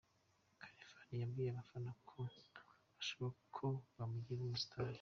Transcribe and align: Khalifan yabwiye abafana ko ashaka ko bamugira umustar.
Khalifan 0.59 1.09
yabwiye 1.21 1.49
abafana 1.51 1.91
ko 2.09 2.19
ashaka 2.99 3.23
ko 3.55 3.67
bamugira 3.95 4.41
umustar. 4.43 4.87